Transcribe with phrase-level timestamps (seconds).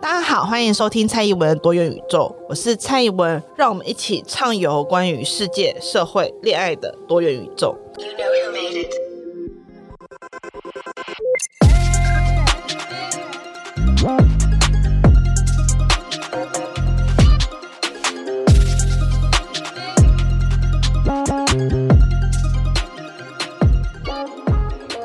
[0.00, 7.76] 大家好，欢迎收听蔡宜文多元宇宙，我是蔡宜文，让我们一起畅游关于世界、社会、恋爱的多元宇宙。
[7.96, 8.34] You know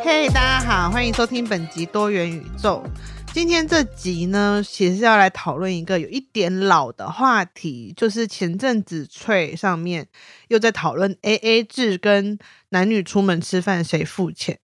[0.01, 2.83] 嘿，hey, 大家好，欢迎收听本集多元宇宙。
[3.31, 10.07] 今天这集呢，其实要来讨论一个有一点老的话题，就是前阵子翠上面
[10.49, 12.37] 又在讨论 AA 制跟
[12.69, 14.59] 男女出门吃饭谁付钱。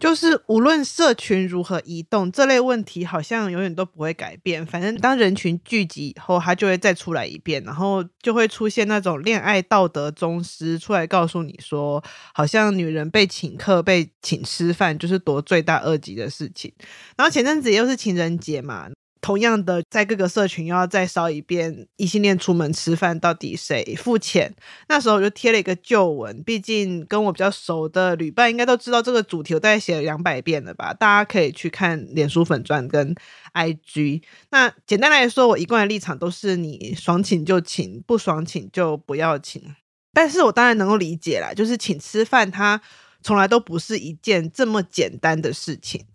[0.00, 4.64] 就是无论社群如何移动，这类问题好像永远都不会改变。
[4.66, 16.72] 反正当人群聚集以后，它就会再出来一遍，然后就会出现那种恋爱道德宗师出来告诉你说，好像女人被请客、被请吃饭就是多罪大恶极的事情。
[17.16, 18.88] 然后前阵子又是情人节嘛。
[19.20, 24.54] 同样的，在各个社群又要再烧一遍异性恋出门吃饭到底谁付钱？
[24.88, 30.94] 那时候我就贴了一个旧文，毕竟跟我比较熟的旅伴应该都知道这个主题，我大概写了两百遍了吧？
[30.94, 33.14] 大家可以去看脸书粉钻跟
[33.52, 34.22] IG。
[34.50, 39.62] 那简单来说，我一贯的立场都是你爽请就请，不爽请就不要请。
[40.12, 42.80] 但是我当然能够理解啦，就是请吃饭，它
[43.22, 46.06] 从来都不是一件这么简单的事情。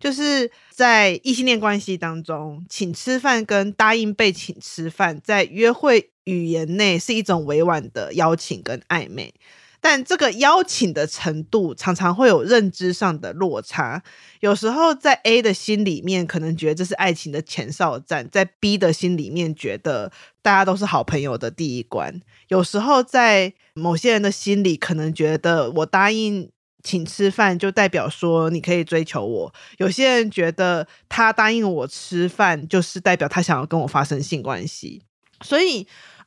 [0.00, 9.34] 就是在异性恋关系当中，请吃饭跟答应被请吃饭，在约会语言内是一种委婉的邀请跟暧昧，
[9.78, 14.02] 但这个邀请的程度常常会有认知上的落差。
[14.40, 22.18] 有时候在 A 的心里面，可能觉得这是爱情的前哨战；在 B 的心里面，觉得大家都是好朋友的第一关。
[22.48, 26.50] 有时候在某些人的心里，可能觉得我答应。
[26.82, 29.52] 请吃饭就代表说你可以追求我。
[29.78, 35.02] 有些人觉得他答应我吃饭，就是代表他想要跟我发生性关系。
[35.42, 35.86] 所以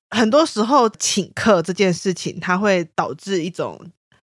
[0.09, 3.79] 很多时候请客这件事情，它会导致一种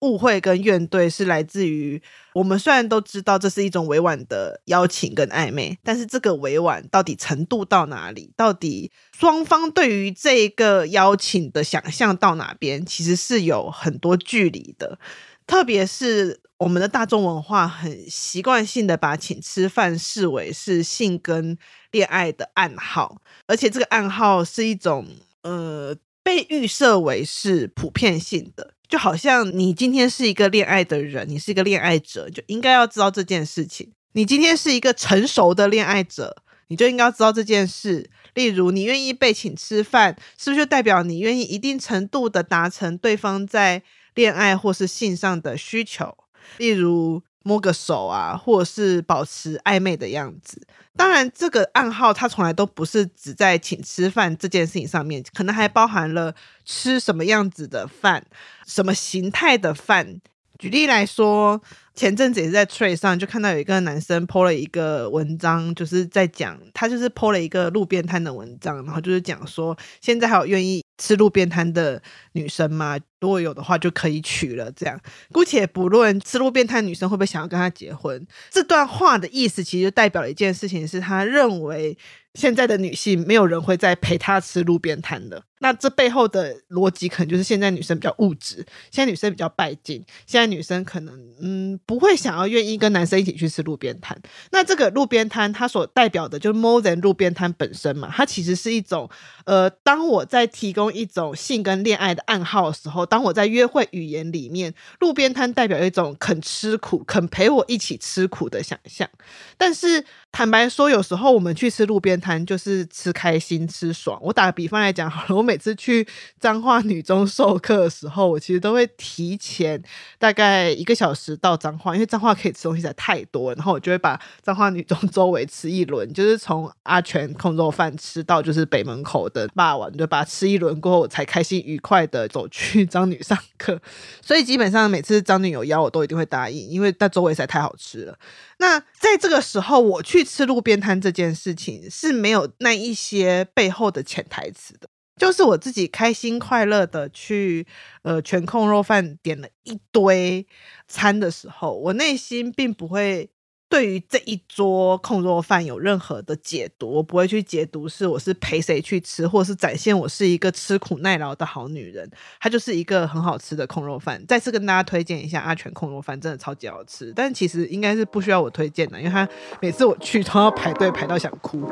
[0.02, 2.00] 误会跟怨怼，是来自于
[2.36, 15.00] 我们虽然都知道这是一种委婉的邀请跟暧昧，但是这个委婉到底程度到哪里，到底双方对于这个邀请的想象到哪边，其实是有很多距离的。
[15.47, 21.58] 特别是我们的大众文化很习惯性的把请吃饭视为是性跟
[21.91, 25.08] 恋爱的暗号，而且这个暗号是一种
[25.44, 33.91] 呃被预设为是普遍性的，就好像你今天是一个恋爱的人，你是一个恋爱者，就应该要知道这件事情。
[34.14, 36.35] 你今天是一个成熟的恋爱者，
[36.68, 38.09] 你就应该要知道这件事。
[38.34, 43.84] 例如，你愿意被请吃饭，是不是就代表你愿意一定程度的达成对方在
[44.17, 46.17] 恋爱或是性上的需求，
[46.57, 50.59] 例如摸个手啊，或者是保持暧昧的样子。
[50.95, 56.33] 当然，这个暗号它从来都不是只在请吃饭这件事情上面，可能还包含了
[56.66, 58.25] 吃什么样子的饭，
[58.66, 60.19] 什么形态的饭。
[60.57, 61.61] 举例来说，
[61.94, 72.02] 前阵子也是在 Threads 上就看到有一个男生 po 了一个文章，就是在讲他就是 po 了一个路边摊的文章，然后就是讲说现在还有愿意吃路边摊的
[72.34, 72.97] 女生吗？
[73.19, 74.72] 如果有的话，就可以娶了。
[74.72, 75.00] 这样，
[75.31, 81.97] 姑且不论吃路边摊女生会不会想要跟他结婚，这段话的意思其实代表了一件事情，是他认为
[82.38, 85.44] 现在的女性没有人会再陪她吃路边摊的。
[85.59, 88.58] 那这背后的逻辑可能就是现在女生比较物质，
[88.92, 94.16] 现在女生比较拜金，现在女生可能嗯不会想要愿意跟男生一起去吃路边摊。
[94.52, 99.09] 那这个路边摊它所代表的就是 more than 路边摊本身嘛，它其实是一种
[99.46, 103.08] 呃，当我在提供一种性跟恋爱的暗号的时候。
[103.08, 109.09] 当我在约会语言里面，路边摊代表一种肯吃苦、肯陪我一起吃苦的想象。
[109.58, 114.20] 但是坦白说，有时候我们去吃路边摊就是吃开心、吃爽。
[114.22, 116.08] 我打个比方来讲好了，我每次去
[116.40, 119.82] 彰化女中授课的时候，我其实都会提前
[120.20, 133.82] 大概一个小时到彰化，因为彰化可以吃东西实在太多，然后我就会把彰化女中 周围吃一轮，就是从阿全控肉饭吃到就是北门口的霸王，就把它吃一轮过后，我才开心愉快的走去彰女上课，
[134.22, 138.20] 所以基本上每次彰女有邀我都一定会答应，因为在周围实在太好吃了。
[138.59, 147.67] 那在这个时候，我去去吃路边摊这件事情是没有那一些背后的潜台词的，就是我自己开心快乐的去
[148.02, 150.47] 呃全控肉饭点了一堆
[150.87, 153.29] 餐的时候，我内心并不会。
[153.69, 162.09] 对于这一桌控肉饭有任何的解读，我不会去解读是我是陪谁去吃，或是展现我是一个吃苦耐劳的好女人。
[162.40, 167.11] 它就是一个很好吃的控肉饭，再次跟大家推荐一下阿全控肉饭，真的超级好吃。
[167.14, 169.28] 但其实应该是不需要我推荐的，因为他
[169.61, 171.70] 每次我去都要排队排到想哭。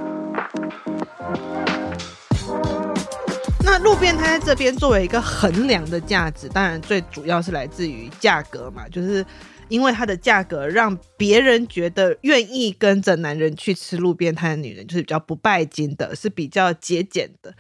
[3.64, 9.26] 那路边摊在这边作为一个衡量的价值，当然最主要是来自于价格嘛，就是。
[9.70, 17.54] 因为它的价格让别人觉得愿意跟着男人去吃路边摊的女人就是比较不拜金的，是比较节俭的。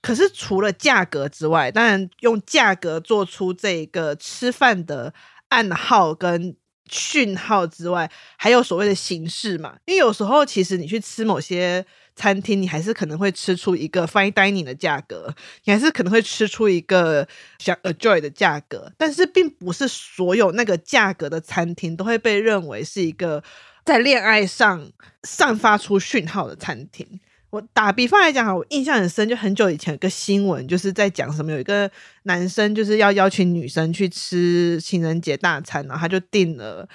[0.00, 5.12] 可是除了价格之外，当然用价格做出这个吃饭的
[5.48, 6.56] 暗号跟
[6.88, 11.84] 讯号之外，还有所谓的形式嘛，因为有时候其实你去吃某些。
[12.20, 15.34] 餐厅，你还是可能会吃出一个 fine dining 的价格，
[15.64, 17.26] 你还是可能会吃出一个
[17.58, 23.42] 想 enjoy 的价格，但是并不是所有那个价格的餐厅都会被认为是一个
[23.86, 27.18] 在恋爱上散发出讯号的餐厅。
[27.50, 31.90] 我打比方来讲哈，我印象很深，就很久以前有个新闻，就是在讲什么，有一个
[32.22, 36.88] 男生就是要邀请女生去吃情人节大餐，然后他就订了。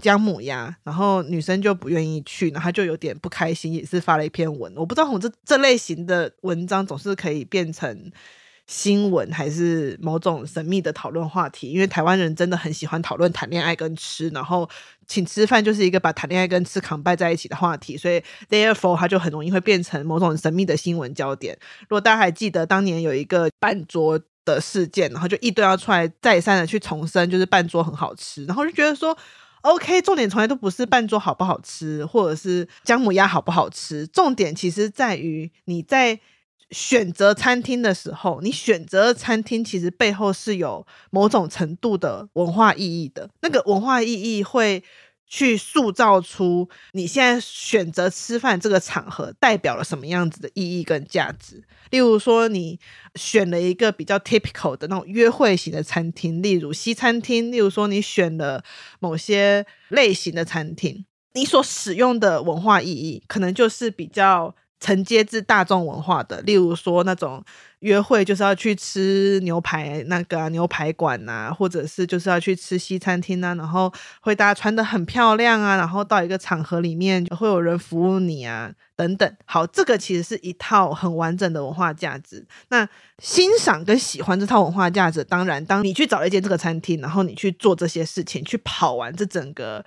[0.00, 4.72] 姜母鸭，然后女生就不愿意去，然后他就有点不开心，也是发了一篇文。
[4.76, 8.12] 我不知道我这这类型的文章总是可以变成
[8.68, 11.72] 新闻，还是某种神秘的讨论话题。
[11.72, 14.70] 因为台湾人真的很喜欢讨论谈恋爱跟吃，然后
[15.10, 21.58] 请吃饭就是一个把谈恋爱跟吃扛拜在一起的话题，所以 therefore 它就很容易会变成某种神秘的新闻焦点。
[21.80, 29.18] 如果大家还记得当年有一个半桌的事件，然后就一堆要出来再三的去重申，就是半桌很好吃，然后就觉得说。
[29.62, 34.06] OK，重点从来都不是半桌好不好吃，或者是姜母鸭好不好吃。
[34.06, 36.18] 重点其实在于你在
[36.70, 43.28] 选择餐厅的时候，你选择餐厅其实背后是有某种程度的文化意义的。
[43.42, 44.82] 那个文化意义会。
[45.32, 51.62] 去塑造出你现在选择吃饭这个场合代表了什么样子的意义跟价值。
[51.90, 52.80] 例如说，你
[53.14, 58.64] 选了一个比较 typical 的那种约会型的餐厅，例如西餐厅；例如说，你选了
[58.98, 66.40] 某些类型的餐厅，你所使用的文化意义可能就是比较承接自大众文化的。
[66.40, 67.44] 例如说，那种。
[67.80, 73.90] 约会就是要去吃牛排那个、啊、牛排馆呐、啊，或者是就是要去吃西餐厅啊，然后
[74.20, 79.36] 会大家穿得很漂亮啊，然后到一个场合里面就会有人服务你啊，等等。
[79.46, 82.46] 好，这个其实是一套很完整的文化价值。
[82.68, 82.86] 那
[83.18, 89.82] 欣赏跟喜欢这套文化价值，当然，当你去找一间这个餐厅，然后你去做这些事情，去跑完这整个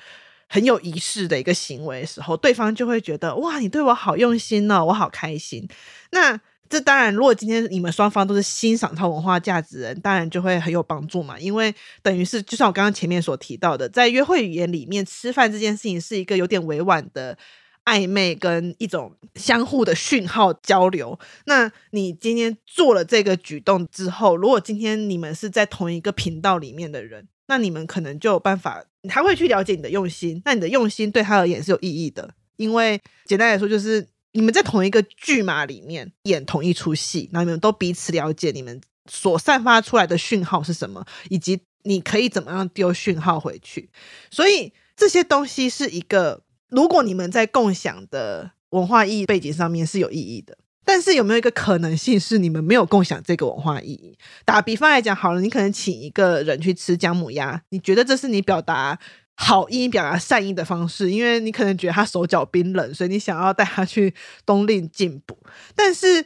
[0.54, 5.68] 很有仪式的一个行为的时候，对方就会觉得哇，你对我好用心哦，我好开心。
[6.12, 6.40] 那
[6.70, 11.40] 这当然，如果今天你们双方都是欣赏他文化价值人，当然就会很有帮助嘛。
[11.40, 11.74] 因为
[12.04, 17.36] 等于是，就像我刚刚前面所提到的，在约会语言里面，吃饭这件事情是一个有点委婉的
[17.86, 21.18] 暧昧跟一种相互的讯号交流。
[21.46, 30.42] 那你今天做了这个举动之后，如果今天你们是在同一个频道里面的人，那你们可能就有办法，他会去了解你的用心。
[30.44, 34.08] 那你的用心对他而言是有意义的，因为简单来说就是。
[34.36, 43.92] 你们在同一个剧码里面演同一出戏，那你们都彼此了解你们所散发出来的讯号是什么，以及你可以怎么样丢讯号回去。
[44.32, 54.18] 所以这些东西是一个，如果你们在共享的文化意义背景上面是有意义的，但是有没有一个可能性是你们没有共享这个文化意义？
[54.45, 59.00] 打比方来讲好了，你可能请一个人去吃姜母鸭，你觉得这是你表达
[59.35, 64.13] 好意表达善意的方式，因为你可能觉得他手脚冰冷，所以你想要带他去
[64.45, 65.38] 冬令进补。
[65.75, 66.25] 但是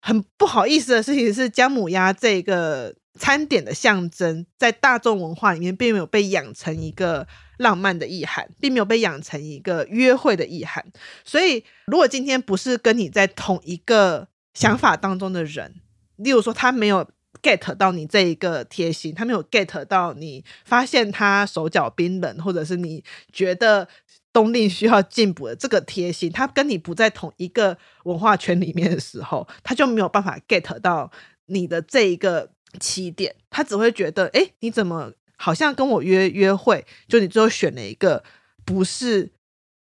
[0.00, 7.26] 很不好意思的事情是，姜母鸭这个餐点的象征，在大众文化里面并没有被养成一个
[7.58, 10.84] 浪漫的意涵，并没有被养成一个约会的意涵。
[11.24, 15.74] 所以，如果今天不是跟你在同一个想法当中的人，
[16.16, 17.08] 例如说他没有。
[17.42, 23.86] get 到你这一个贴心，他没有 get 到你发现他手脚冰冷，或者是你觉得
[24.32, 31.12] 冬令需要进补的这个贴心，他跟你不在同一个文化圈里面的时候，他就没有办法 get 到
[31.44, 38.22] 你的这一个起点，他只会觉得，哎，你怎么好像跟我约约会，就你最后选了一个
[38.64, 39.32] 不是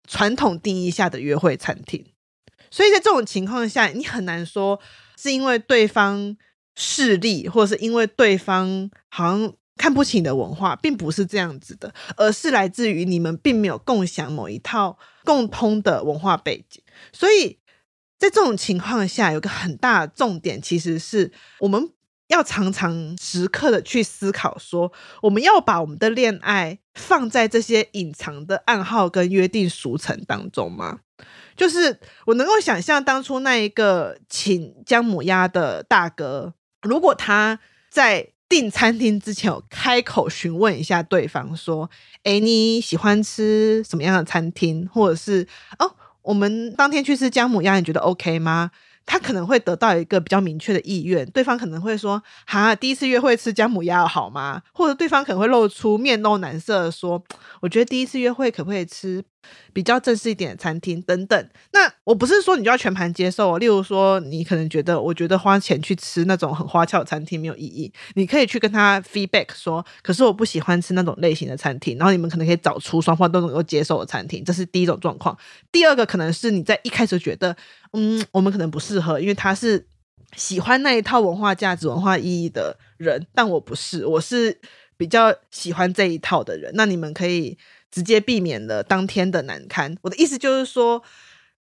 [0.08, 2.06] 传统定义下的约会餐厅，
[2.70, 4.80] 所以在这种情况下，你很难说
[5.18, 6.38] 是因为对方。
[6.78, 16.84] 势力，或者是因为对方好像看不起你的文化，并不是这样子的，而是来自于你们并没有共享某一套共通的文化背景。
[17.14, 17.58] 所以
[18.20, 21.90] 在这种情况下，有个很大的重点，其实是我们
[22.28, 24.92] 要常常时刻的去思考说，
[25.22, 31.00] 我们要把我们的恋爱放在这些隐藏的暗号跟约定俗成当中吗？
[31.56, 36.54] 就是我能够想象当初那一个请姜母鸭的大哥。
[36.82, 41.90] 如果他在订餐厅之前有开口询问一下对方，说
[42.24, 44.88] ：“诶，你喜欢吃什么样的餐厅？
[44.92, 45.48] 或者是
[45.80, 48.72] 哦，我们当天去吃姜母鸭，你觉得 OK 吗？
[49.06, 57.24] 他可能会得到一个比较明确的意愿，对方可能会说：“哈，第一次约会吃姜母鸭好吗？”或者对方可能会露出面露难色说
[57.62, 59.24] ：“我觉得第一次约会可不可以吃？”
[59.72, 63.60] 比较正式一点的餐厅等等，那我不是说你就要全盘接受。
[63.60, 71.96] 例如说，你可能觉得，我觉得花钱去吃那种很花俏的餐厅没有意义，你可以去跟他 feedback 说，可是我不喜欢吃那种类型的餐厅。
[72.00, 75.38] 然后你们可能可以找出双方都能够接受的餐厅，这是第一种状况。
[75.72, 77.56] 第二个可能是你在一开始觉得，
[77.96, 79.86] 嗯，我们可能不适合，因为他是
[80.36, 84.60] 喜欢那一套文化价值、文化意义的人，但我不是，我是
[84.98, 86.72] 比较喜欢这一套的人。
[86.76, 87.58] 那你们可以。
[87.92, 89.96] 直接避免了当天的难堪。
[90.02, 91.02] 我的意思就是说，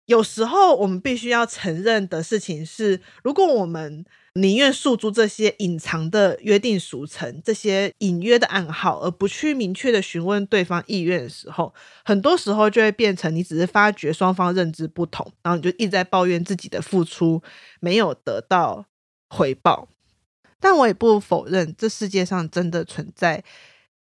[0.07, 11.73] 有时候我们必须要承认的事情是，如果我们宁愿诉诸这些隐藏的约定俗成、这些隐约的暗号，而不去明确的询问对方意愿的时候，
[12.05, 17.43] 很多时候就会变成你只是发觉双方认知不同，然后你就一直在抱怨自己的付出
[17.81, 18.85] 没有得到
[19.31, 19.89] 回报。
[20.61, 23.43] 但我也不否认，这世界上真的存在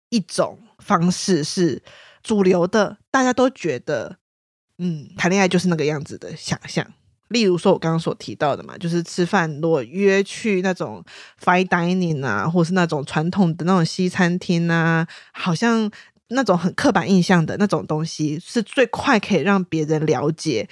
[0.10, 1.82] 一种方式是。
[2.22, 4.18] 主流的，大家都觉得，
[4.80, 6.86] 嗯，谈恋爱就是那个样子的想象。
[7.28, 11.04] 例如说，我刚刚所提到的嘛，就是吃饭，如果约去那种
[11.40, 15.92] fine dining 啊，或是那种传统的那种西餐厅啊，好像
[16.30, 20.68] 那种很刻板印象的那种东西，是最快可以让别人了解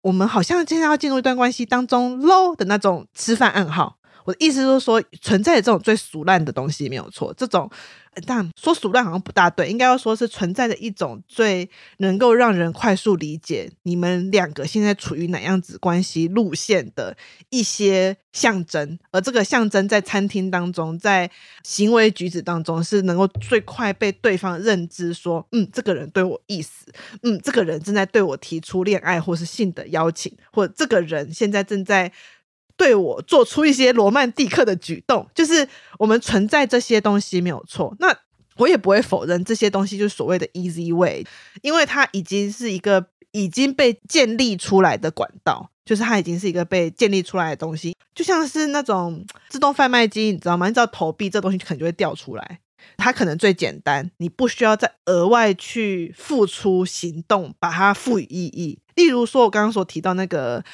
[0.00, 3.98] 我们好像现在要进入一段关系当中喽的那种吃饭暗号。
[4.24, 7.70] 我的意思就是说，存在这种最俗烂的东西没有错，这种。
[8.26, 17.16] 但说俗烂好像不大对，应该要说是存在的一种最能够让人快速理解你们两个现在处于哪样子关系路线的
[17.48, 21.30] 一些象征，而这个象征在餐厅当中，在
[21.64, 32.12] 行为举止当中是能够最快被对方认知说，嗯，这个人对我意思，嗯，这个人正在对我提出恋爱或是性的邀请，或者这个人现在正在。
[32.76, 37.94] 对我做出一些罗曼蒂克的举动，就是我们存在这些东西没有错。
[38.00, 38.16] 那
[38.56, 41.24] 我也不会否认这些东西就是所谓的 easy way，
[41.62, 50.66] 因为它已经是一个已经被建立出来的管道，就是它已经是一个被建立出来的东西，就像是那种自动贩卖机，你知道吗？
[50.66, 52.60] 你知道投币这东西可能就会掉出来，
[52.96, 58.78] 它可能最简单，你不需要再额外去付出行动把它赋予意义。
[58.96, 60.64] 例如说，我刚刚所提到那个。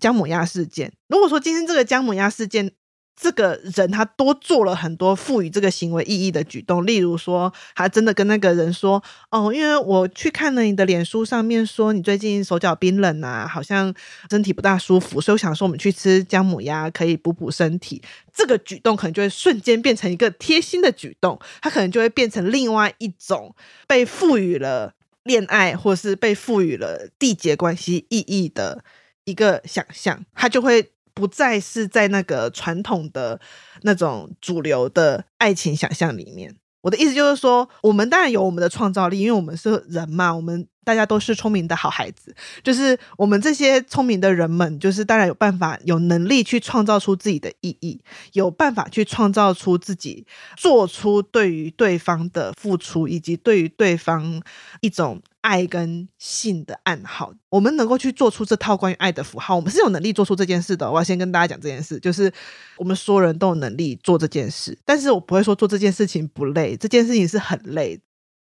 [0.00, 2.72] 姜母鸭事件，如果说今天这个姜母鸭事件，
[3.20, 13.92] 这个人他多做了很多赋予这个行为意义的举动，例如说，他真的跟那个人说：“哦，因为我去看了你的脸书上面说你最近手脚冰冷啊，好像
[14.30, 18.00] 身体不大舒服，所以我想说我们去吃姜母鸭可以补补身体。”
[18.32, 23.54] 这个举动可能就会瞬间变成一个贴心的举动，他可能就会变成另外一种
[23.86, 28.82] 被赋予了恋爱或是被赋予了缔结关系意义的。
[29.24, 33.40] 一个想象，它就会不再是在那个传统的
[33.82, 36.56] 那种主流的爱情想象里面。
[36.82, 40.66] 我的意思就是说，我们当然有我们的创造力，因为我们是人嘛，我们。
[40.82, 42.34] 大家都是聪明的好孩子，
[42.64, 48.00] 就是我们这些聪明的人们，就是当然有办法、有能力去创造出自己的意义，
[48.32, 54.42] 有办法去创造出自己做出对于对方的付出，以及对于对方
[54.80, 57.32] 一种爱跟性的暗号。
[57.48, 60.90] 我们能够去做出这套关于爱的符号，我们是有能力做出这件事的。
[60.90, 62.32] 我要先跟大家讲这件事，就是
[62.76, 68.00] 我们所有人都有能力做这件事，但是我不会说做这件事情不累，这件事情是很累，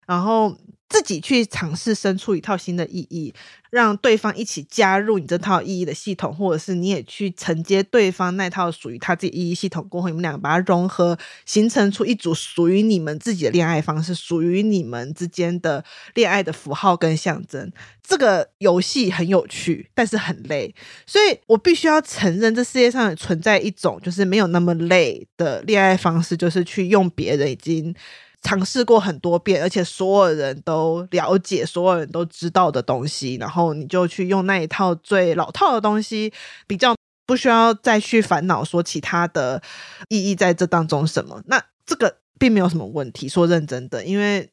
[0.07, 0.57] 然后。
[0.93, 3.33] 自己去尝试生出一套新的意义，
[3.71, 15.83] 让对方一起加入你这套意义的系统，或者是你也去承接对方那套属于他自己意义系统，过后你们两个把它融合，形成出一组属于你们自己的恋爱方式，属于你们之间的
[16.13, 17.73] 恋爱的符号跟象征。
[18.07, 20.75] 这个游戏很有趣，但是很累，
[21.07, 27.95] 所以我必须要承认，这世界上存在一种就是没有那么累的恋爱方式，就是去用别人已经。
[28.43, 36.33] 尝试过很多遍，而且所有人都了解、所有人都知道的东西，然后你就去用那一套最老套的东西，
[36.67, 36.95] 比较
[37.25, 39.63] 不需要再去烦恼说其他的
[40.09, 41.41] 意义在这当中什么。
[41.47, 44.51] 那这个并没有什么问题，说认真的，因为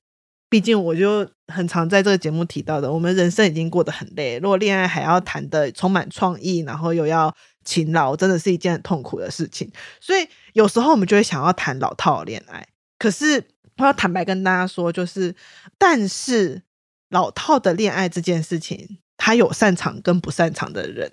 [0.49, 9.71] 毕竟我就很常在这个节目提到的，我们人生已经过得很累，如果恋爱还要谈得充满创意，然后又要勤劳，真的是一件很痛苦的事情。
[9.99, 12.67] 所以有时候我们就会想要谈老套的恋爱，
[12.99, 13.43] 可是。
[13.79, 15.35] 我要坦白跟大家说，就是，
[15.77, 16.61] 但是
[17.09, 21.11] 老套的恋爱这件事情，他有擅长跟不擅长的人。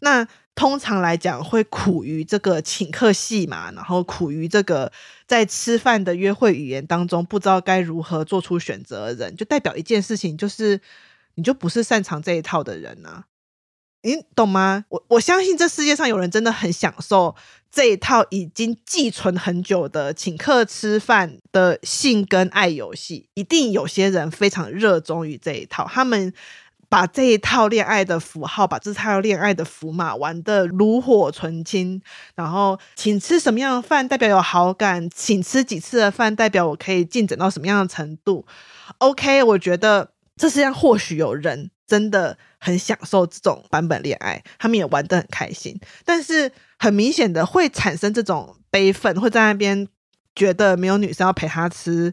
[0.00, 4.90] 那通常来讲，会苦于这个请客戏嘛，然后苦于这个
[5.26, 10.80] 在吃饭的约会语言当中不知道该如何做出选择的人，就代表一件事情，就是
[11.36, 13.26] 你就不是擅长这一套的人啊。
[14.02, 14.84] 你懂吗？
[14.88, 17.34] 我我相信这世界上有人真的很享受
[17.70, 26.32] 这一套已经寄存很久的请客吃饭的性跟爱游戏，一定有些人非常热衷于这一套，他们。
[26.90, 32.00] 把这一套恋爱的符号，把这套恋爱的符码玩得炉火纯青，
[32.34, 38.46] 然后请吃什么样的饭代表有好感，请吃几次的饭代表我可以进展到什么样的程度。
[38.96, 49.86] OK，我觉得这世界上或许有人真的很享受这种版本恋爱，他们也玩得很开心，但是很明显的会产生这种悲愤，会在那边
[50.34, 52.12] 觉得没有女生要陪他吃。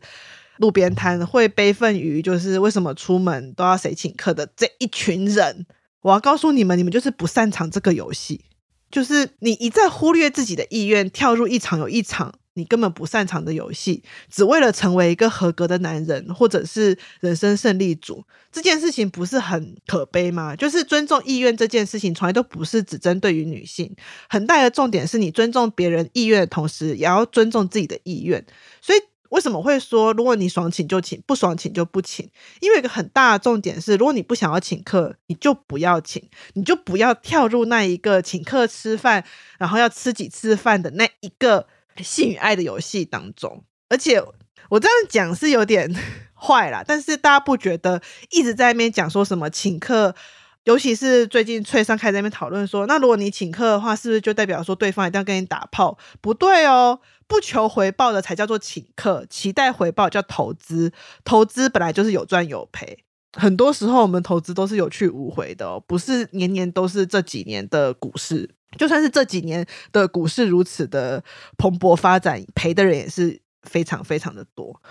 [0.58, 5.66] 路边摊会悲愤于就是为什么出门都要谁请客的这一群人，
[6.00, 8.46] 我要告诉你们，你们就是不擅长这个游戏，
[8.90, 20.56] 就是你一再忽略自己的意愿，跳入一场有一场你根本不擅长的游戏，只为了成为一个合格的男人或者是人生胜利组，这件事情不是很可悲吗？
[20.56, 23.96] 就是尊重意愿这件事情，从来都不是只针对于女性，
[24.28, 28.46] 很大的重点是你尊重别人意愿的同时，也要尊重自己的意愿，
[28.82, 29.00] 所以。
[29.30, 32.30] 为什么会说，如果你爽请就请，不爽请就不请？
[32.62, 39.26] 因为一个很大的重点是，如果你不想要请客，你就不要请，你就不要跳入那一个请客吃饭，
[39.58, 41.68] 然后要吃几次饭的那一个
[42.04, 43.64] 性与爱的游戏当中。
[43.90, 44.22] 而且
[44.70, 45.94] 我这样讲是有点
[46.34, 50.16] 坏啦，但是大家不觉得一直在那边讲说什么请客？
[50.64, 55.96] 尤其是最近翠上开始在那边讨论说，那如果你请客的话，是不是就代表说对方一定要跟你打炮？
[56.22, 60.92] 不对哦，不求回报的才叫做请客，期待回报叫投资。
[61.24, 62.98] 投资本来就是有赚有赔，
[63.34, 71.24] 很多时候我们投资都是有去无回的哦，不是年年都是这几年的股市，就算是这几年的股市如此的
[71.58, 74.82] 蓬勃发展，赔的人也是非常非常的多。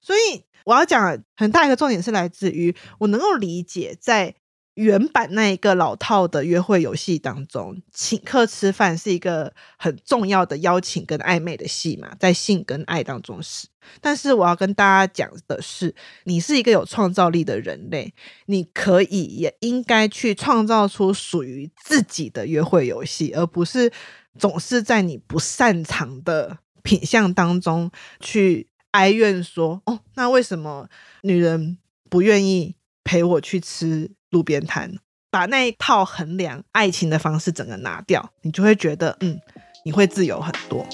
[0.00, 4.34] 所以我要讲很大一个重点是来自于我能够理解在。
[4.78, 13.66] 原版那一个老套的约会游戏当中，请客吃饭是一个很重要的邀请跟暧昧的戏嘛，在性跟爱当中是。
[14.00, 18.14] 但是我要跟大家讲的是，你是一个有创造力的人类，
[18.46, 23.90] 你可以也应该去创造出属于自己的约会游戏，而不是
[24.38, 30.88] 总是在你不擅长的品相当中去哀怨说：“哦，那为什么
[31.22, 34.92] 女人不愿意陪我去吃？”路边摊，
[35.30, 39.38] 把那一套衡量爱情的方式整个拿掉，你就会觉得，嗯，
[39.84, 40.86] 你会自由很多。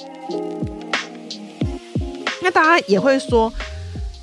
[2.43, 3.53] 那大家也会说，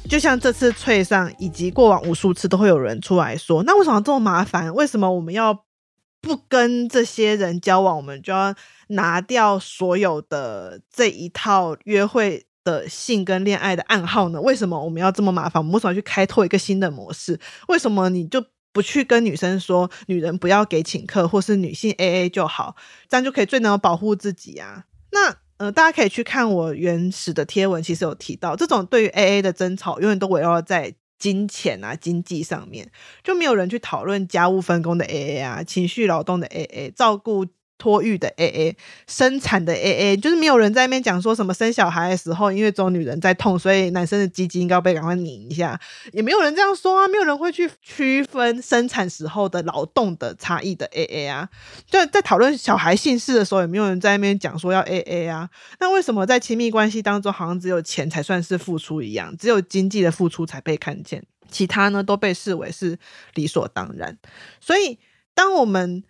[0.09, 4.73] 就像这次脆上以及过往无数次，都会有人出来说，那为什么这么麻烦？
[4.73, 5.65] 为什么我们要
[6.21, 7.97] 不跟这些人交往？
[7.97, 8.53] 我们就要
[8.89, 14.39] 拿掉所有的这一套约会的性跟恋爱的暗号呢？
[14.39, 15.61] 为什么我们要这么麻烦？
[15.61, 17.39] 我们为什么要去开拓一个新的模式？
[17.67, 18.41] 为什么你就？
[18.73, 22.75] 不去跟女生说，女人不要给请客，或是女性 AA 就好，
[23.09, 24.85] 这样就可以最能保护自己啊。
[25.11, 32.91] 那呃，大家可以去看我原始的贴文，其实有提到，这种对于 AA 的争吵，永远都围绕在金钱啊、经济上面，
[33.23, 37.45] 就没有人去讨论家务分工的 AA 啊、情绪劳动的 AA、照顾。
[37.81, 38.75] 托育的 AA，
[39.07, 45.81] 生产的 AA，就是没有人在那边讲说什么生小孩的时候，因为只有女人在痛，所以男生的鸡鸡应该被赶快拧一下，
[46.13, 51.49] 也没有人这样说啊，没有人会去区分生产时候的劳动的差异的 AA 啊，
[51.87, 62.99] 就在讨论小孩姓氏的时候，也没有人在那边讲说要 AA 啊，那为什么在亲密关系当中，好像只有钱才算是付出一样，只有经济的付出才被看见，其他呢都被视为是
[63.33, 64.15] 理所当然，
[64.59, 64.99] 所以
[65.33, 66.03] 当我们。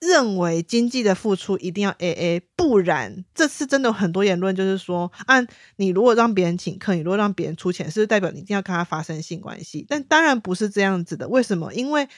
[0.00, 5.44] 认为经济的付出一定要 AA，不然这次真的有很多言论就是说，啊，
[5.76, 9.84] 你如果让别人请客，你如果让别人出钱，是不是代表你一定要跟他发生性关系？
[9.88, 11.28] 但当然不是这样子的。
[11.28, 11.74] 为什么？
[11.74, 12.08] 因为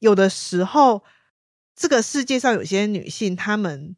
[0.00, 1.04] 有的时候，
[1.76, 3.94] 这个世界上有些女性，她们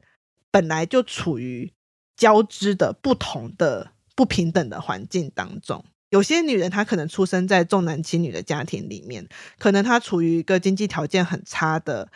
[0.50, 1.72] 本来就处于
[2.16, 5.82] 交织的不同的不平等的环境当中。
[6.10, 9.26] 有些女人她可能出生在重男轻女的家庭里面，
[9.58, 12.10] 可能她处于一个经济条件很差的。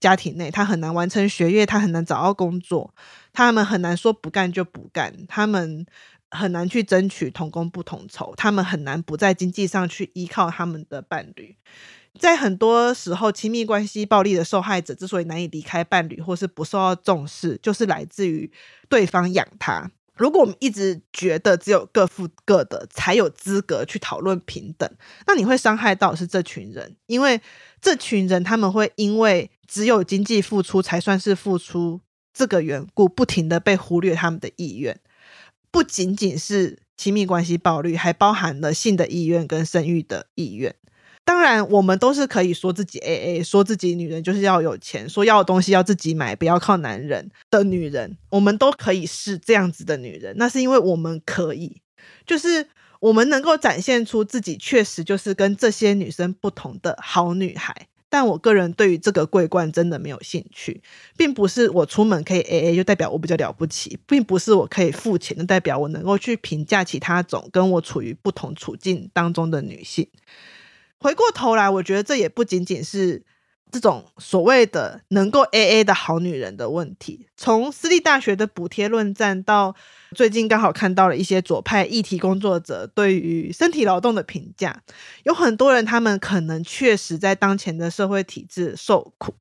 [0.00, 2.94] 家庭内，他很难完成学业，他很难找到工作，
[3.32, 5.86] 他们很难说不干就不干，他们
[6.30, 11.56] 很难去争取同工不同酬，他们很难不在经济上去依靠他们的伴侣。
[12.18, 18.50] 在很多时候，亲密关系暴力的受害者之所以难以离开伴侣，或是不受到重视，就是来自于
[18.88, 19.90] 对方养他。
[20.16, 24.90] 如果我们一直觉得只有各付各的才有资格去讨论平等，
[25.26, 27.40] 那你会伤害到是这群人，因为
[27.80, 32.00] 这群人他们会因为只有经济付出才算是付出
[32.32, 34.98] 这个缘故，不停的被忽略他们的意愿，
[35.70, 40.74] 不仅仅是亲密关系暴力，还包含了性的意愿跟生育的意愿。
[41.26, 50.36] 当然，我们都是可以说自己 AA，说自己女人就是要有钱，说要的东西要自己买，不要靠男人的女人，我们都可以是这样子的女人。
[50.38, 51.82] 那是因为我们可以，
[52.24, 52.68] 就是
[53.00, 57.88] 我们能够展现出自己确实就是跟这些女生不同的好女孩。
[58.08, 60.80] 但我个人对于这个桂冠真的没有兴趣，
[61.16, 70.06] 并不是我出门可以 AA 就代表我比较了不起，并不是我可以付钱就代表我能够去评价其他种跟我处于不同处境当中的女性。
[70.98, 73.22] 回过头来，我觉得这也不仅仅是
[73.76, 77.26] 这种所谓的能够 AA 的好女人的问题。
[77.36, 79.76] 从私立大学的补贴论战到
[80.14, 84.82] 最近刚好看到了一些左派议题工作者对于身体劳动的评价，
[85.24, 89.34] 有很多人他们可能确实在当前的社会体制受苦，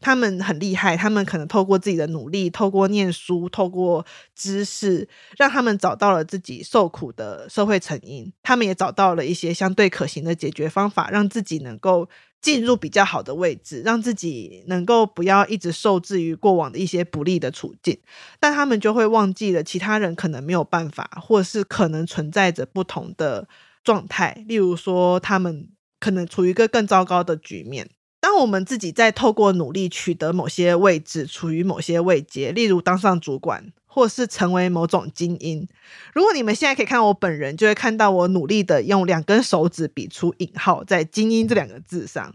[0.00, 12.08] 他们很厉害，他们可能透过自己的努力，透过念书，透过知识，让他们找到了自己受苦的社会成因，他们也找到了一些相对可行的解决方法，让自己能够
[12.42, 17.96] 进入比较好的位置，让自己能够不要一直受制于过往的一些不利的处境，
[18.40, 23.48] 但他们就会忘记了其他人可能没有办法，或是可能存在着不同的
[23.84, 24.44] 状态。
[24.48, 25.68] 例如说，他们
[26.00, 27.88] 可能处于一个更糟糕的局面。
[28.20, 35.68] 当我们自己在透过努力取得某些位置，处于某些位阶，例如当上主管，或是成为某种精英。
[36.14, 42.34] 如果你们现在可以看到我本人，就会看到我努力的用两根手指比出引号在“精英”这两个字上。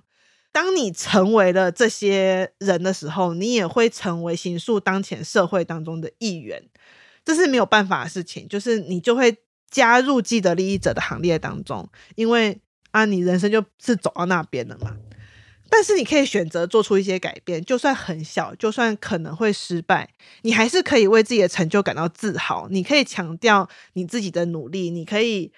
[0.51, 6.63] 当你成为了这些人的时候，你也会成为行塑当前社会当中的一员，
[7.25, 8.47] 这是没有办法的事情。
[8.47, 9.35] 就是你就会
[9.71, 12.59] 加入既得利益者的行列当中，因为
[12.91, 14.95] 啊，你人生就是走到那边了嘛。
[15.69, 20.09] 但是你可以选择做出一些改变，就算很小，就算可能会失败，
[20.41, 22.67] 你还是可以为自己的成就感到自豪。
[22.69, 25.51] 你可以强调你自己的努力，你可以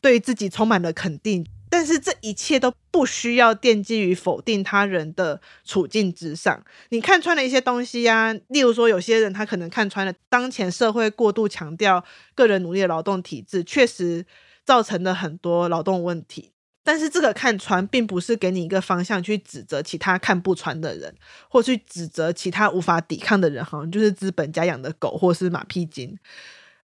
[0.00, 1.46] 对自己充满了肯定。
[1.72, 6.64] 但是这一切都不需要奠基于否定他人的处境之上。
[6.88, 14.26] 你看穿了一些东西呀、啊，例如说，有些人他可能看穿了当前社会过度强调个人努力的劳动体制，确实
[14.64, 16.50] 造成了很多劳动问题。
[16.82, 21.14] 但是这个看穿，并不是给你一个方向去指责其他看不穿的人，
[21.48, 26.18] 或去指责其他无法抵抗的人，好像就是资本家养的狗，或是马屁精。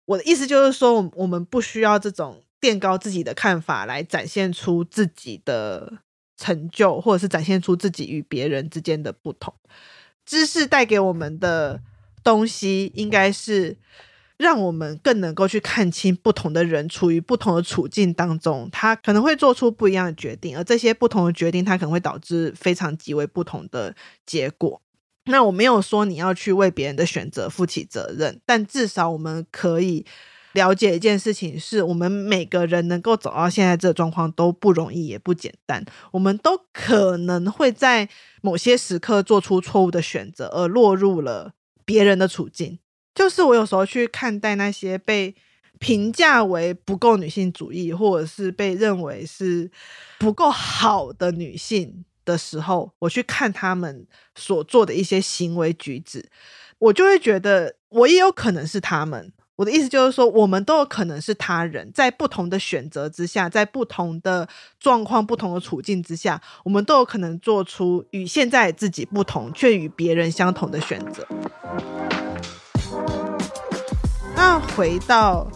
[0.05, 2.41] 我的意思就是说，我们不需要这种。
[2.57, 5.99] 垫高自己的看法来展现出自己的
[6.35, 9.53] 成就，或者是展现出自己与别人之间的不同。
[10.25, 11.79] 知识带给我们的
[12.23, 13.77] 东西，应该是
[14.37, 23.95] 让我们更能够去看清不同的人处于不同的处境当中，他可能会做出不一样的决定，而这些不同的决定，它可能会导致非常极为不同的
[24.25, 24.81] 结果。
[25.25, 30.05] 那我没有说你要去为别人的选择负起责任，但至少我们可以。
[30.53, 35.83] 了解一件事情，是我们每个人能够走到现在这个状况都不容易，也不简单。
[36.11, 38.07] 我们都可能会在
[38.41, 41.51] 某些时刻做出错误的选择，而落入了
[41.83, 42.79] 别人的处境。
[43.15, 45.33] 就是我有时候去看待那些被
[45.79, 49.71] 评价为不够女性主义，或者是被认为是
[50.19, 56.29] 不够好的女性的时候，我去看他们所做的一些行为举止，
[56.77, 59.31] 我就会觉得我也有可能是他们。
[59.57, 64.45] 我的意思就是说，我们都有可能是他人，在不同的选择之下，在不同的
[64.81, 71.25] 状况、不同的处境之下，我们都有可能做出与现在自己不同却与别人相同的选择。
[74.47, 75.51] 那回到。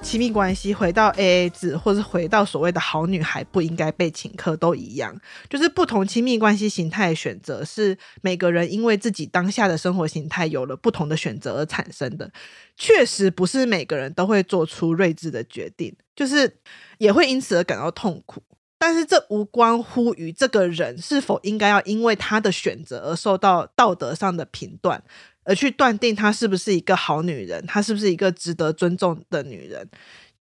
[0.00, 5.14] 亲密关系回到 AA 制，或是回到所谓的好女孩不应该被请客，都一样，
[5.50, 12.32] 就是不同亲密关系形态的选择，是每个人因为自己当下的生活形态有了不同的选择而产生的。
[12.74, 16.56] 确实不是每个人都会做出睿智的决定，就是
[16.96, 18.42] 也会因此而感到痛苦。
[18.78, 25.00] 但是这无关乎于这个人是否应该要因为他的选择而受到道德上的评断。
[25.44, 29.88] 而去断定她是不是一个好女人，她是不是一个值得尊重的女人？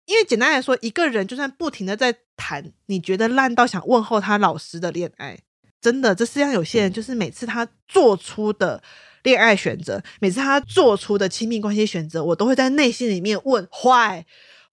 [0.07, 5.39] 因为简单来说，一个人就算不停的在谈你觉得烂到想问候他老师的恋爱，
[5.81, 8.83] 真的，这世界上有些人就是每次他做出的
[9.23, 14.27] 恋爱选择，每次他做出的亲密关系选择，我都会在内心里面问坏。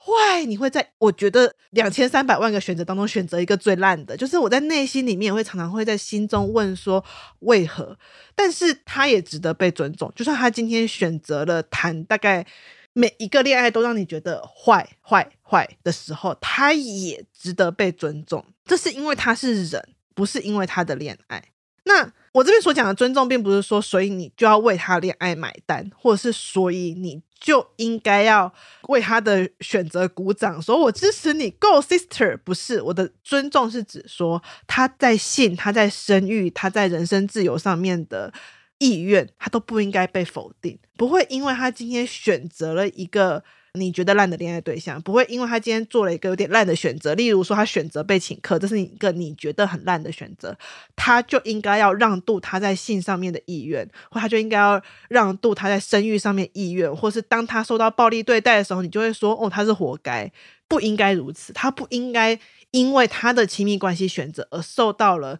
[0.07, 7.03] 坏，你会在我觉得两千三百万个选择当中选择一个最烂的，就是我在内心里面会常常会在心中问说
[7.39, 7.97] 为何？
[8.33, 12.47] 但是他也值得被尊重，就算他今天选择了谈大概
[12.93, 18.45] 每一个恋爱都让你觉得坏坏坏的时候，他也值得被尊重。
[18.63, 21.43] 这是因为他是人，不是因为他的恋爱。
[21.83, 28.53] 那我这边所讲的尊重，并不是说所以你就要为他恋爱买单，或者是所以你就应该要
[28.89, 32.37] 为他的选择鼓掌，说我支持你，Go sister。
[32.37, 38.33] 不是，我的尊重是指说他在性、他在生育、他在人身自由上面的
[38.77, 40.77] 意愿，他都不应该被否定。
[40.97, 43.43] 不会因为他今天选择了一个。
[43.79, 50.57] 你觉得烂的恋爱对象不会因为他今天做了一个有点烂的选择，例如说他选择被请客，这是一个你觉得很烂的选择，
[50.95, 60.31] 他就应该要让渡他在性上面的意愿，或他就应该要让渡他在生育上面意愿，或是当他受到暴力对待的时候，你就会说哦，他是活该，
[60.67, 62.39] 不应该如此，他不应该
[62.71, 65.39] 因为他的亲密关系选择而受到了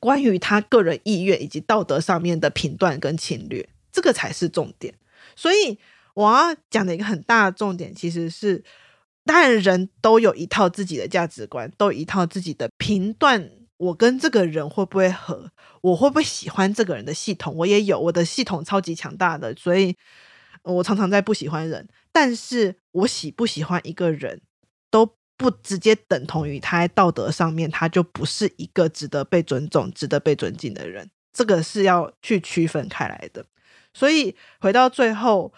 [0.00, 4.94] 关于他个人意愿以及道德上面的评断跟侵略，这个才是重点，
[5.36, 5.78] 所以。
[6.14, 8.62] 我要讲的一个很大的重点，其实是，
[9.24, 13.50] 当然人都有一套自己的价值观，都有一套自己的评断。
[13.76, 15.50] 我跟这个人会不会合？
[15.80, 17.52] 我会不会喜欢这个人的系统？
[17.56, 19.96] 我也有我的系统超级强大的，所以
[20.62, 21.86] 我常常在不喜欢人。
[22.12, 24.40] 但是我喜不喜欢一个人，
[24.92, 31.10] 都不直接等同于他在道德上面，他就不是一个值得被尊重、值得被尊敬的人。
[31.32, 33.44] 这个是要去区分开来的。
[33.92, 35.52] 所以回到最后。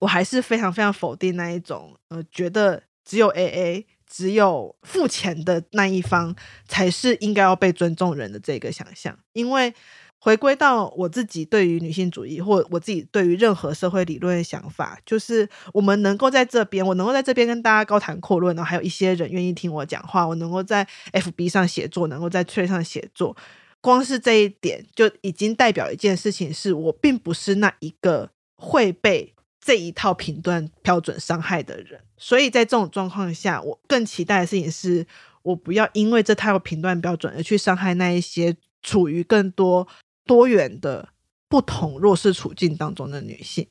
[0.00, 6.34] 我还是非常非常否定那一种，呃，觉得只有 AA，只有付钱的那一方
[6.66, 9.18] 才是应该要被尊重人的这个想象。
[9.32, 9.72] 因为
[10.18, 23.36] 回归到我自己对于女性主义，或我自己对于任何社会理论的想法，就是我们能够在这边，我能够在这边跟大家高谈阔论，然后还有一些人愿意听我讲话，我能够在 FB 上写作，能够在 t w 上写作，
[23.82, 29.33] 光是这一点就已经代表一件事情，是我并不是那一个会被。
[29.64, 35.06] 这一套评断标准伤害的人，所以在这种状况下，我更期待的事情是，
[35.42, 39.88] 我不要因为这套评断标准而去伤害那一些处于更多
[40.26, 41.08] 多元的
[41.48, 43.66] 不同弱势处境当中的女性。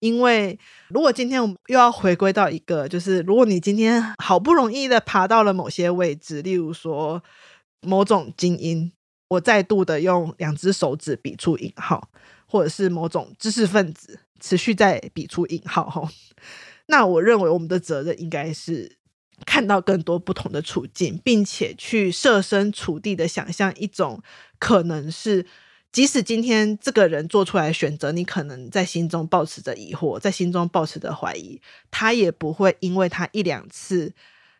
[0.00, 7.22] 因为如果今天我们又要回归到一个，就是如果你今天好不容易的爬到了某些位置，例如说
[7.82, 8.90] 某种精英，
[9.28, 12.08] 我再度的用两只手指比出引号，
[12.54, 14.20] 或者是某种知识分子。
[14.40, 16.06] 持续在比出引号哈，
[16.86, 18.98] 那我认为我们的责任应该是
[19.46, 24.20] 看到更多不同的处境，并且去设身处地的想象一种
[24.58, 25.46] 可能是，
[25.90, 31.58] 即使今天这个人做出来选择，你可能在心中抱持着疑惑，在心中抱持着怀疑，
[31.90, 34.12] 他也不会因为他一两次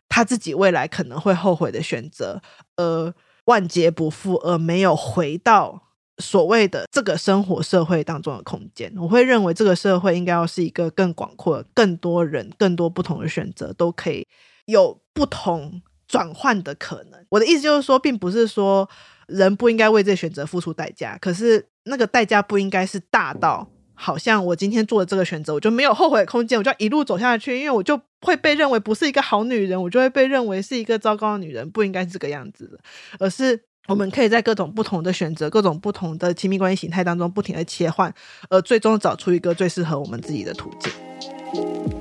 [0.09, 2.41] 他自己未来可能会后悔的选择
[2.75, 5.84] 而万劫不复，而没有回到。
[6.19, 14.25] 所谓的这个生活社会当中的空间，我会认为这个社会应该要是一个更广阔、更多人、更多不同的选择都可以
[14.65, 17.25] 有不同转换的可能。
[17.29, 18.89] 我的意思就是说，并不是说
[19.27, 32.79] 人不应该为这选择付出代价，可是那个代价不应该是大到好像我今天做的这个选择，我就没有后悔的空间，我就要一路走下去，因为我就会被认为不是一个好女人，我就会被认为是一个糟糕的女人，不应该是这个样子的，
[33.19, 33.65] 而是。
[33.87, 38.13] 我们可以在各种不同的选择、各种不同的亲密关系形态当中不停的切换，
[38.49, 41.94] 而最终找出一个最适合我们自己的途径。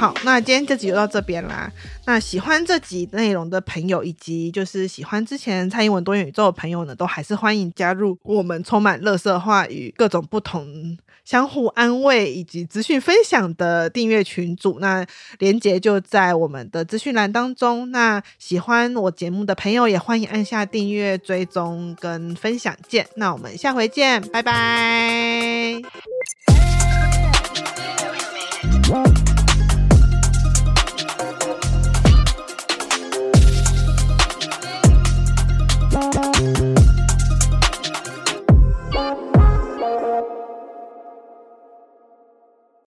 [0.00, 1.70] 好，那今天这集就到这边啦。
[2.06, 10.96] 那喜欢这集内容的朋友，以及就是喜欢之前蔡英文多元宇宙的朋友呢，都还是欢迎加入我们充满乐色话与各种不同。
[11.22, 15.06] 相互安慰以及资讯分享的订阅群组，那
[15.38, 17.90] 连接就在我们的资讯栏当中。
[17.90, 23.06] 那喜欢我节目的朋友，也欢迎按下订阅、追踪跟分享键。
[23.16, 25.82] 那我们下回见，拜拜。